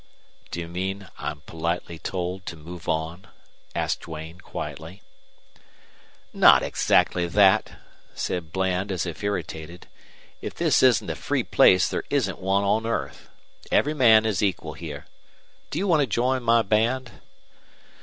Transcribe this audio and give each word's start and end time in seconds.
"Do 0.49 0.59
you 0.59 0.67
mean 0.67 1.09
I'm 1.19 1.41
politely 1.41 1.99
told 1.99 2.47
to 2.47 2.55
move 2.55 2.89
on?" 2.89 3.27
asked 3.75 4.01
Duane, 4.01 4.39
quietly. 4.41 5.03
"Not 6.33 6.63
exactly 6.63 7.27
that," 7.27 7.73
said 8.15 8.51
Bland, 8.51 8.91
as 8.91 9.05
if 9.05 9.23
irritated. 9.23 9.85
"If 10.41 10.55
this 10.55 10.81
isn't 10.81 11.07
a 11.11 11.15
free 11.15 11.43
place 11.43 11.87
there 11.87 12.03
isn't 12.09 12.39
one 12.39 12.63
on 12.63 12.87
earth. 12.87 13.29
Every 13.71 13.93
man 13.93 14.25
is 14.25 14.41
equal 14.41 14.73
here. 14.73 15.05
Do 15.69 15.77
you 15.77 15.87
want 15.87 15.99
to 15.99 16.07
join 16.07 16.41
my 16.41 16.63
band?" 16.63 17.11